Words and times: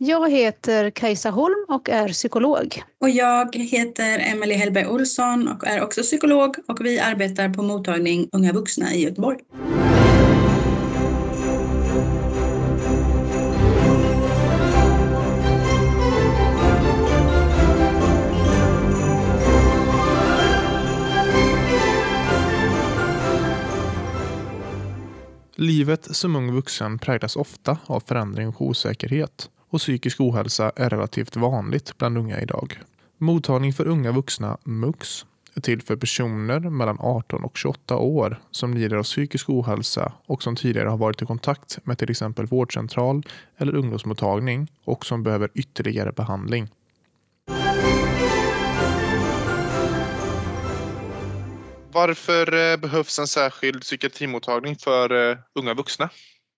Jag 0.00 0.30
heter 0.30 0.90
Kajsa 0.90 1.30
Holm 1.30 1.66
och 1.68 1.88
är 1.88 2.08
psykolog. 2.08 2.82
Och 3.00 3.10
jag 3.10 3.56
heter 3.56 4.18
Emelie 4.18 4.56
Hellberg 4.56 4.86
Olsson 4.86 5.48
och 5.48 5.66
är 5.66 5.82
också 5.82 6.02
psykolog 6.02 6.56
och 6.68 6.84
vi 6.84 6.98
arbetar 6.98 7.48
på 7.48 7.62
mottagning 7.62 8.28
Unga 8.32 8.52
vuxna 8.52 8.94
i 8.94 9.04
Göteborg. 9.04 9.38
Livet 25.54 26.16
som 26.16 26.36
ung 26.36 26.52
vuxen 26.52 26.98
präglas 26.98 27.36
ofta 27.36 27.78
av 27.86 28.00
förändring 28.06 28.48
och 28.48 28.62
osäkerhet 28.62 29.50
och 29.70 29.80
psykisk 29.80 30.20
ohälsa 30.20 30.72
är 30.76 30.90
relativt 30.90 31.36
vanligt 31.36 31.98
bland 31.98 32.18
unga 32.18 32.40
idag. 32.40 32.80
Mottagning 33.18 33.72
för 33.72 33.86
unga 33.86 34.12
vuxna, 34.12 34.58
MUX, 34.64 35.26
är 35.54 35.60
till 35.60 35.82
för 35.82 35.96
personer 35.96 36.60
mellan 36.60 36.96
18 37.00 37.44
och 37.44 37.56
28 37.56 37.96
år 37.96 38.40
som 38.50 38.74
lider 38.74 38.96
av 38.96 39.02
psykisk 39.02 39.50
ohälsa 39.50 40.12
och 40.26 40.42
som 40.42 40.56
tidigare 40.56 40.88
har 40.88 40.96
varit 40.96 41.22
i 41.22 41.26
kontakt 41.26 41.78
med 41.84 41.98
till 41.98 42.10
exempel 42.10 42.46
vårdcentral 42.46 43.22
eller 43.56 43.74
ungdomsmottagning 43.74 44.72
och 44.84 45.06
som 45.06 45.22
behöver 45.22 45.50
ytterligare 45.54 46.12
behandling. 46.12 46.68
Varför 51.92 52.72
eh, 52.72 52.76
behövs 52.76 53.18
en 53.18 53.26
särskild 53.26 53.80
psykiatrimottagning 53.80 54.76
för 54.76 55.30
eh, 55.30 55.38
unga 55.54 55.74
vuxna? 55.74 56.10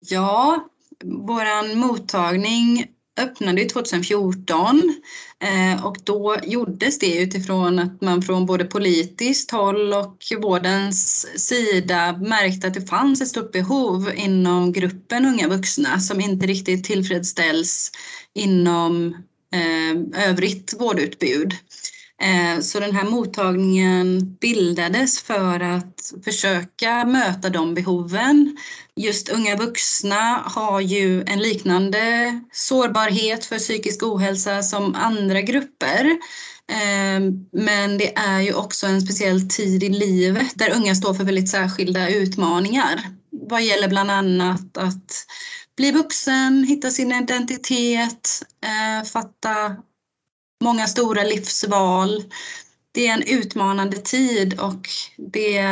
Ja, 0.00 0.68
vår 1.04 1.76
mottagning 1.76 2.86
öppnade 3.20 3.64
2014 3.64 4.94
eh, 5.40 5.86
och 5.86 5.96
då 6.04 6.36
gjordes 6.44 6.98
det 6.98 7.18
utifrån 7.18 7.78
att 7.78 8.00
man 8.00 8.22
från 8.22 8.46
både 8.46 8.64
politiskt 8.64 9.50
håll 9.50 9.92
och 9.92 10.18
vårdens 10.42 11.26
sida 11.48 12.16
märkte 12.16 12.66
att 12.66 12.74
det 12.74 12.88
fanns 12.88 13.20
ett 13.20 13.28
stort 13.28 13.52
behov 13.52 14.10
inom 14.14 14.72
gruppen 14.72 15.26
unga 15.26 15.48
vuxna 15.48 16.00
som 16.00 16.20
inte 16.20 16.46
riktigt 16.46 16.84
tillfredsställs 16.84 17.90
inom 18.34 19.14
eh, 19.54 20.28
övrigt 20.28 20.74
vårdutbud. 20.78 21.54
Eh, 22.22 22.60
så 22.60 22.80
den 22.80 22.96
här 22.96 23.04
mottagningen 23.04 24.36
bildades 24.40 25.22
för 25.22 25.60
att 25.60 26.12
försöka 26.24 27.04
möta 27.04 27.50
de 27.50 27.74
behoven. 27.74 28.56
Just 28.96 29.28
unga 29.28 29.56
vuxna 29.56 30.42
har 30.46 30.80
ju 30.80 31.24
en 31.26 31.38
liknande 31.38 32.40
sårbarhet 32.52 33.44
för 33.44 33.58
psykisk 33.58 34.02
ohälsa 34.02 34.62
som 34.62 34.94
andra 34.94 35.40
grupper. 35.40 36.04
Eh, 36.72 37.20
men 37.52 37.98
det 37.98 38.16
är 38.16 38.40
ju 38.40 38.54
också 38.54 38.86
en 38.86 39.00
speciell 39.00 39.48
tid 39.48 39.82
i 39.82 39.88
livet 39.88 40.52
där 40.54 40.76
unga 40.76 40.94
står 40.94 41.14
för 41.14 41.24
väldigt 41.24 41.48
särskilda 41.48 42.08
utmaningar. 42.08 43.00
Vad 43.30 43.62
gäller 43.62 43.88
bland 43.88 44.10
annat 44.10 44.78
att 44.78 45.26
bli 45.76 45.92
vuxen, 45.92 46.64
hitta 46.64 46.90
sin 46.90 47.12
identitet, 47.12 48.42
eh, 48.64 49.06
fatta 49.06 49.76
många 50.64 50.86
stora 50.86 51.22
livsval. 51.22 52.24
Det 52.92 53.06
är 53.06 53.12
en 53.14 53.22
utmanande 53.22 53.96
tid 53.96 54.60
och 54.60 54.88
det 55.16 55.62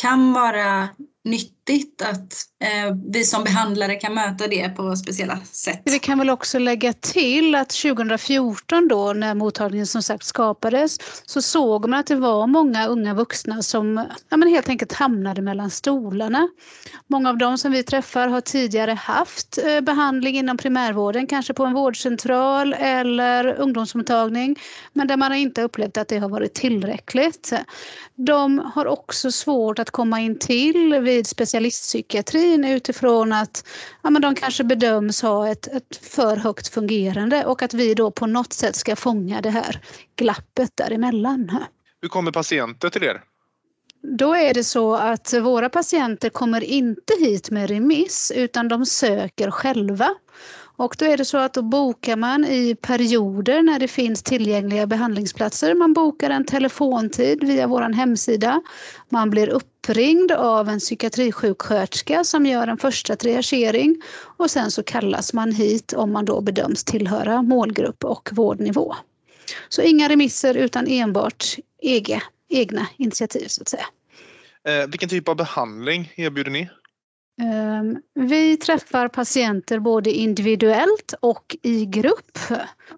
kan 0.00 0.32
vara 0.32 0.88
nytt 1.24 1.57
viktigt 1.68 2.02
att 2.02 2.34
eh, 2.64 2.96
vi 3.12 3.24
som 3.24 3.44
behandlare 3.44 3.94
kan 3.94 4.14
möta 4.14 4.46
det 4.46 4.68
på 4.68 4.96
speciella 4.96 5.40
sätt. 5.52 5.80
Vi 5.84 5.98
kan 5.98 6.18
väl 6.18 6.30
också 6.30 6.58
lägga 6.58 6.92
till 6.92 7.54
att 7.54 7.68
2014 7.68 8.88
då 8.88 9.12
när 9.12 9.34
mottagningen 9.34 9.86
som 9.86 10.02
sagt 10.02 10.24
skapades 10.24 10.98
så 11.26 11.42
såg 11.42 11.88
man 11.88 12.00
att 12.00 12.06
det 12.06 12.16
var 12.16 12.46
många 12.46 12.86
unga 12.86 13.14
vuxna 13.14 13.62
som 13.62 14.06
ja, 14.28 14.36
men 14.36 14.48
helt 14.48 14.68
enkelt 14.68 14.92
hamnade 14.92 15.42
mellan 15.42 15.70
stolarna. 15.70 16.48
Många 17.06 17.30
av 17.30 17.38
dem 17.38 17.58
som 17.58 17.72
vi 17.72 17.82
träffar 17.82 18.28
har 18.28 18.40
tidigare 18.40 18.92
haft 18.92 19.58
eh, 19.58 19.80
behandling 19.80 20.36
inom 20.36 20.56
primärvården, 20.56 21.26
kanske 21.26 21.54
på 21.54 21.64
en 21.64 21.72
vårdcentral 21.72 22.72
eller 22.78 23.60
ungdomsmottagning, 23.60 24.56
men 24.92 25.08
där 25.08 25.16
man 25.16 25.30
har 25.30 25.38
inte 25.38 25.62
upplevt 25.62 25.96
att 25.96 26.08
det 26.08 26.18
har 26.18 26.28
varit 26.28 26.54
tillräckligt. 26.54 27.52
De 28.14 28.58
har 28.74 28.86
också 28.86 29.32
svårt 29.32 29.78
att 29.78 29.90
komma 29.90 30.20
in 30.20 30.38
till 30.38 30.94
vid 30.94 31.26
speciella 31.26 31.57
specialistpsykiatrin 31.58 32.64
utifrån 32.64 33.32
att 33.32 33.64
ja, 34.02 34.10
men 34.10 34.22
de 34.22 34.34
kanske 34.34 34.64
bedöms 34.64 35.22
ha 35.22 35.48
ett, 35.48 35.66
ett 35.66 35.96
för 36.02 36.36
högt 36.36 36.68
fungerande 36.68 37.44
och 37.44 37.62
att 37.62 37.74
vi 37.74 37.94
då 37.94 38.10
på 38.10 38.26
något 38.26 38.52
sätt 38.52 38.76
ska 38.76 38.96
fånga 38.96 39.40
det 39.40 39.50
här 39.50 39.80
glappet 40.16 40.76
däremellan. 40.76 41.50
Hur 42.02 42.08
kommer 42.08 42.32
patienter 42.32 42.90
till 42.90 43.02
er? 43.02 43.20
Då 44.02 44.34
är 44.34 44.54
det 44.54 44.64
så 44.64 44.94
att 44.94 45.34
våra 45.34 45.68
patienter 45.68 46.30
kommer 46.30 46.64
inte 46.64 47.14
hit 47.20 47.50
med 47.50 47.70
remiss 47.70 48.32
utan 48.36 48.68
de 48.68 48.86
söker 48.86 49.50
själva. 49.50 50.08
Och 50.78 50.96
då 50.98 51.04
är 51.04 51.16
det 51.16 51.24
så 51.24 51.38
att 51.38 51.54
då 51.54 51.62
bokar 51.62 52.16
man 52.16 52.44
i 52.44 52.74
perioder 52.74 53.62
när 53.62 53.78
det 53.78 53.88
finns 53.88 54.22
tillgängliga 54.22 54.86
behandlingsplatser. 54.86 55.74
Man 55.74 55.92
bokar 55.92 56.30
en 56.30 56.44
telefontid 56.44 57.44
via 57.44 57.66
vår 57.66 57.82
hemsida. 57.82 58.62
Man 59.08 59.30
blir 59.30 59.48
uppringd 59.48 60.32
av 60.32 60.68
en 60.68 60.78
psykiatrisjuksköterska 60.78 62.24
som 62.24 62.46
gör 62.46 62.68
en 62.68 62.78
första 62.78 63.16
triagering 63.16 64.02
och 64.36 64.50
sen 64.50 64.70
så 64.70 64.82
kallas 64.82 65.32
man 65.32 65.52
hit 65.52 65.92
om 65.92 66.12
man 66.12 66.24
då 66.24 66.40
bedöms 66.40 66.84
tillhöra 66.84 67.42
målgrupp 67.42 68.04
och 68.04 68.28
vårdnivå. 68.32 68.94
Så 69.68 69.82
inga 69.82 70.08
remisser 70.08 70.54
utan 70.56 70.86
enbart 70.88 71.44
egna 72.48 72.86
initiativ 72.96 73.46
så 73.48 73.62
att 73.62 73.68
säga. 73.68 73.86
Eh, 74.68 74.86
vilken 74.86 75.08
typ 75.08 75.28
av 75.28 75.36
behandling 75.36 76.12
erbjuder 76.16 76.50
ni? 76.50 76.68
Ehm, 77.40 77.98
vi 78.14 78.56
träffar 78.56 79.08
patienter 79.08 79.78
både 79.78 80.10
individuellt 80.12 81.14
och 81.20 81.56
i 81.62 81.86
grupp. 81.86 82.38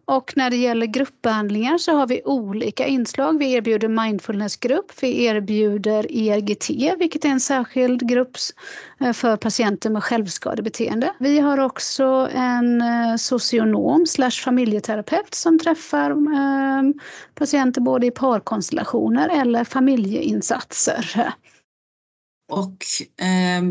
Och 0.05 0.33
när 0.37 0.51
det 0.51 0.57
gäller 0.57 0.87
gruppbehandlingar 0.87 1.79
så 1.79 1.93
har 1.93 2.07
vi 2.07 2.23
olika 2.25 2.87
inslag. 2.87 3.39
Vi 3.39 3.53
erbjuder 3.53 3.89
mindfulnessgrupp, 3.89 4.93
vi 5.03 5.25
erbjuder 5.25 6.07
ERGT, 6.11 6.99
vilket 6.99 7.25
är 7.25 7.29
en 7.29 7.41
särskild 7.41 8.09
grupp 8.09 8.37
eh, 9.01 9.13
för 9.13 9.37
patienter 9.37 9.91
med 9.91 10.05
självskadebeteende. 10.05 11.15
Vi 11.19 11.39
har 11.39 11.59
också 11.59 12.29
en 12.35 12.81
eh, 12.81 13.17
socionom 13.17 14.07
slash 14.07 14.31
familjeterapeut 14.31 15.35
som 15.35 15.59
träffar 15.59 16.11
ehm, 16.11 16.95
patienter 17.35 17.81
både 17.81 18.07
i 18.07 18.11
parkonstellationer 18.11 19.29
eller 19.29 19.65
familjeinsatser. 19.65 21.35
Och 22.51 22.85
eh, 23.25 23.63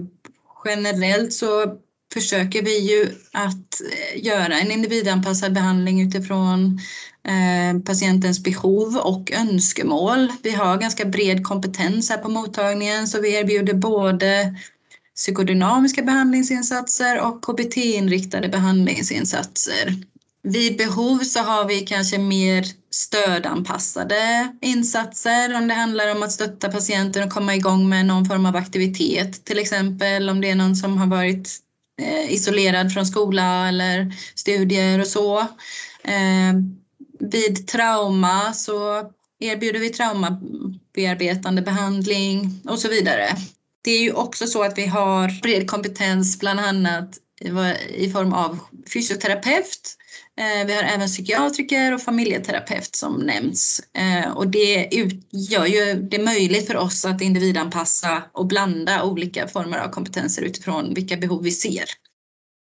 generellt 0.66 1.34
så 1.34 1.78
försöker 2.14 2.62
vi 2.64 2.80
ju 2.80 3.16
att 3.32 3.82
eh, 3.82 4.26
göra 4.26 4.60
en 4.60 4.72
individanpassad 4.72 5.54
behandling 5.54 6.02
utifrån 6.02 6.80
eh, 7.28 7.82
patientens 7.82 8.44
behov 8.44 8.98
och 8.98 9.32
önskemål. 9.32 10.32
Vi 10.44 10.52
har 10.52 10.78
ganska 10.78 11.06
bred 11.06 11.44
kompetens 11.44 12.10
här 12.10 12.18
på 12.18 12.30
mottagningen 12.30 13.08
så 13.08 13.22
vi 13.22 13.36
erbjuder 13.36 13.74
både 13.74 14.56
psykodynamiska 15.16 16.02
behandlingsinsatser 16.02 17.20
och 17.20 17.44
KBT-inriktade 17.44 18.50
behandlingsinsatser. 18.50 19.96
Vid 20.44 20.78
behov 20.78 21.20
så 21.20 21.40
har 21.40 21.66
vi 21.66 21.80
kanske 21.80 22.18
mer 22.18 22.66
stödanpassade 22.92 24.52
insatser 24.62 25.56
om 25.56 25.68
det 25.68 25.74
handlar 25.74 26.16
om 26.16 26.24
att 26.24 26.32
stötta 26.32 26.72
patienten 26.72 27.24
och 27.24 27.34
komma 27.34 27.56
igång 27.56 27.90
med 27.90 28.06
någon 28.06 28.26
form 28.26 28.46
av 28.46 28.56
aktivitet. 28.56 29.46
Till 29.46 29.60
exempel 29.60 30.30
om 30.30 30.42
det 30.42 30.50
är 30.50 30.56
någon 30.56 30.76
som 30.76 30.98
har 30.98 31.08
varit 31.08 31.58
eh, 32.02 32.34
isolerad 32.34 32.94
från 32.94 33.06
skola 33.06 33.68
eller 33.68 34.14
studier 34.36 35.00
och 35.02 35.08
så. 35.08 35.40
Eh, 36.04 36.54
vid 37.20 37.68
trauma 37.68 38.54
så 38.54 39.04
erbjuder 39.40 39.80
vi 39.80 39.90
traumabearbetande 39.90 41.62
behandling 41.62 42.62
och 42.66 42.80
så 42.80 42.90
vidare. 42.90 43.36
Det 43.82 43.92
är 43.92 44.02
ju 44.02 44.12
också 44.12 44.48
så 44.48 44.64
att 44.64 44.78
vi 44.78 44.86
har 44.86 45.42
bred 45.42 45.70
kompetens 45.70 46.40
bland 46.40 46.60
annat 46.60 47.18
i 47.90 48.10
form 48.10 48.34
av 48.34 48.60
fysioterapeut 48.94 49.98
eh, 50.40 50.68
vi 50.68 50.74
har 50.76 50.84
även 50.84 51.08
psykiatriker 51.08 51.94
och 51.94 52.02
familjeterapeut 52.02 52.96
som 52.96 53.14
nämns 53.14 53.82
eh, 53.94 54.32
och 54.32 54.48
det 54.48 54.90
gör 55.32 55.66
ju 55.66 55.94
det 55.94 56.20
möjligt 56.20 56.68
för 56.68 56.78
oss 56.78 57.06
att 57.06 57.22
individanpassa 57.22 58.24
och 58.32 58.48
blanda 58.48 59.04
olika 59.04 59.48
former 59.48 59.78
av 59.78 59.90
kompetenser 59.90 60.42
utifrån 60.42 60.94
vilka 60.94 61.18
behov 61.18 61.44
vi 61.44 61.52
ser. 61.52 61.86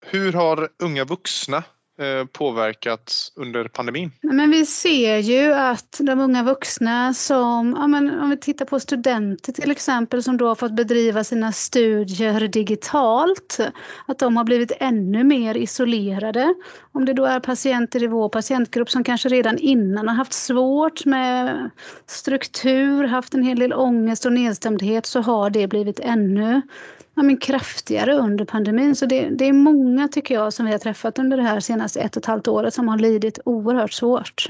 Hur 0.06 0.32
har 0.32 0.68
unga 0.82 1.04
vuxna 1.04 1.64
Eh, 1.98 2.26
påverkats 2.26 3.32
under 3.36 3.64
pandemin? 3.64 4.10
Men 4.20 4.50
vi 4.50 4.66
ser 4.66 5.18
ju 5.18 5.52
att 5.52 6.00
de 6.00 6.20
unga 6.20 6.42
vuxna 6.42 7.14
som, 7.14 7.74
ja 7.78 7.86
men 7.86 8.20
om 8.20 8.30
vi 8.30 8.36
tittar 8.36 8.64
på 8.64 8.80
studenter 8.80 9.52
till 9.52 9.70
exempel 9.70 10.22
som 10.22 10.36
då 10.36 10.48
har 10.48 10.54
fått 10.54 10.76
bedriva 10.76 11.24
sina 11.24 11.52
studier 11.52 12.48
digitalt, 12.48 13.60
att 14.06 14.18
de 14.18 14.36
har 14.36 14.44
blivit 14.44 14.72
ännu 14.80 15.24
mer 15.24 15.56
isolerade 15.56 16.54
om 16.92 17.04
det 17.04 17.12
då 17.12 17.24
är 17.24 17.40
patienter 17.40 18.02
i 18.02 18.06
vår 18.06 18.28
patientgrupp 18.28 18.90
som 18.90 19.04
kanske 19.04 19.28
redan 19.28 19.58
innan 19.58 20.08
har 20.08 20.14
haft 20.14 20.32
svårt 20.32 21.04
med 21.04 21.70
struktur, 22.06 23.04
haft 23.04 23.34
en 23.34 23.42
hel 23.42 23.58
del 23.58 23.72
ångest 23.72 24.26
och 24.26 24.32
nedstämdhet 24.32 25.06
så 25.06 25.20
har 25.20 25.50
det 25.50 25.66
blivit 25.66 26.00
ännu 26.00 26.62
ja, 27.16 27.22
men 27.22 27.36
kraftigare 27.36 28.14
under 28.14 28.44
pandemin. 28.44 28.96
Så 28.96 29.06
det, 29.06 29.28
det, 29.30 29.44
är 29.44 29.52
många 29.52 30.08
tycker 30.08 30.34
jag 30.34 30.52
som 30.52 30.66
vi 30.66 30.72
har 30.72 30.78
träffat 30.78 31.18
under 31.18 31.36
det 31.36 31.42
här 31.42 31.60
senaste 31.60 32.00
ett 32.00 32.16
och 32.16 32.22
ett 32.22 32.26
halvt 32.26 32.48
året 32.48 32.74
som 32.74 32.88
har 32.88 32.98
lidit 32.98 33.38
oerhört 33.44 33.92
svårt. 33.92 34.46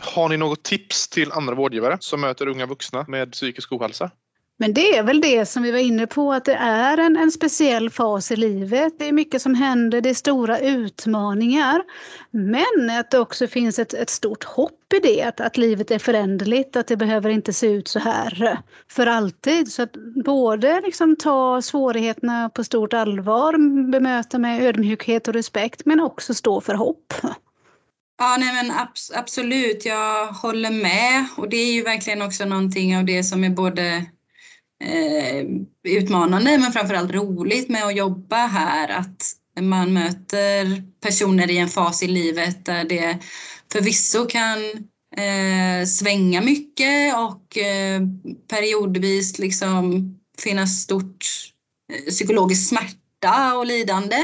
Har 0.00 0.28
ni 0.28 0.36
något 0.36 0.62
tips 0.62 1.08
till 1.08 1.32
andra 1.32 1.54
vårdgivare 1.54 1.96
som 2.00 2.20
möter 2.20 2.48
unga 2.48 2.66
vuxna 2.66 3.04
med 3.08 3.32
psykisk 3.32 3.72
ohälsa? 3.72 4.10
Men 4.58 4.74
det 4.74 4.96
är 4.96 5.02
väl 5.02 5.20
det 5.20 5.46
som 5.46 5.62
vi 5.62 5.70
var 5.70 5.78
inne 5.78 6.06
på, 6.06 6.32
att 6.32 6.44
det 6.44 6.54
är 6.54 6.98
en, 6.98 7.16
en 7.16 7.30
speciell 7.30 7.90
fas 7.90 8.30
i 8.30 8.36
livet. 8.36 8.92
Det 8.98 9.08
är 9.08 9.12
mycket 9.12 9.42
som 9.42 9.54
händer, 9.54 10.00
det 10.00 10.10
är 10.10 10.14
stora 10.14 10.58
utmaningar. 10.58 11.82
Men 12.30 12.90
att 12.98 13.10
det 13.10 13.18
också 13.18 13.46
finns 13.46 13.78
ett, 13.78 13.94
ett 13.94 14.10
stort 14.10 14.44
hopp 14.44 14.92
i 14.94 14.98
det, 14.98 15.22
att, 15.22 15.40
att 15.40 15.56
livet 15.56 15.90
är 15.90 15.98
föränderligt, 15.98 16.76
att 16.76 16.86
det 16.86 16.96
behöver 16.96 17.30
inte 17.30 17.52
se 17.52 17.66
ut 17.66 17.88
så 17.88 17.98
här 17.98 18.58
för 18.90 19.06
alltid. 19.06 19.72
Så 19.72 19.82
att 19.82 19.92
både 20.24 20.80
liksom 20.80 21.16
ta 21.16 21.62
svårigheterna 21.62 22.50
på 22.50 22.64
stort 22.64 22.92
allvar, 22.94 23.52
bemöta 23.90 24.38
med 24.38 24.62
ödmjukhet 24.62 25.28
och 25.28 25.34
respekt, 25.34 25.82
men 25.84 26.00
också 26.00 26.34
stå 26.34 26.60
för 26.60 26.74
hopp. 26.74 27.14
Ja, 28.18 28.36
nej 28.38 28.54
men 28.54 28.70
abs 28.78 29.12
absolut, 29.14 29.84
jag 29.84 30.26
håller 30.26 30.70
med. 30.70 31.26
Och 31.36 31.48
det 31.48 31.56
är 31.56 31.72
ju 31.72 31.82
verkligen 31.82 32.22
också 32.22 32.44
någonting 32.44 32.96
av 32.96 33.04
det 33.04 33.24
som 33.24 33.44
är 33.44 33.50
både 33.50 34.04
eh, 34.84 35.46
utmanande 35.84 36.58
men 36.58 36.72
framförallt 36.72 37.12
roligt 37.12 37.68
med 37.68 37.84
att 37.84 37.96
jobba 37.96 38.36
här. 38.36 38.88
Att 38.88 39.22
man 39.60 39.92
möter 39.92 40.82
personer 41.00 41.50
i 41.50 41.58
en 41.58 41.68
fas 41.68 42.02
i 42.02 42.08
livet 42.08 42.64
där 42.64 42.84
det 42.84 43.18
förvisso 43.72 44.26
kan 44.26 44.58
eh, 45.16 45.86
svänga 45.86 46.40
mycket 46.40 47.14
och 47.16 47.58
eh, 47.58 48.00
periodvis 48.50 49.38
liksom 49.38 50.04
finnas 50.38 50.82
stort 50.82 51.26
eh, 51.92 52.10
psykologisk 52.10 52.68
smärta 52.68 53.56
och 53.56 53.66
lidande. 53.66 54.16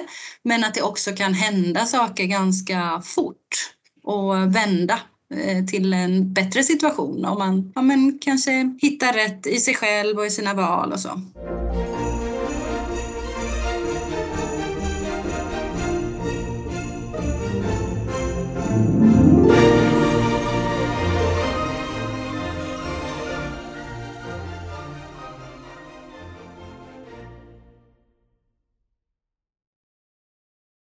Men 0.45 0.65
att 0.65 0.75
det 0.75 0.83
också 0.83 1.13
kan 1.13 1.35
hända 1.35 1.87
saker 1.87 2.25
ganska 2.25 3.03
fort 3.05 3.75
och 4.03 4.57
vända 4.57 5.01
Eh, 5.37 5.65
till 5.65 5.95
en 5.95 6.33
bättre 6.33 6.63
situation 6.63 7.25
om 7.25 7.39
man 7.39 7.73
ja, 7.75 7.83
men 7.83 8.19
kanske 8.21 8.77
hittar 8.83 9.13
rätt 9.13 9.47
i 9.47 9.59
sig 9.59 9.75
själv 9.75 10.19
och 10.19 10.27
i 10.27 10.31
sina 10.31 10.55
val 10.55 10.93
och 10.93 11.01
så. 11.01 11.11
Mm. 18.71 19.22